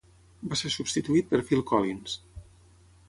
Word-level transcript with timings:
Va 0.53 0.57
ser 0.61 0.71
substituït 0.75 1.29
per 1.33 1.41
Phil 1.51 1.61
Collins. 1.73 2.17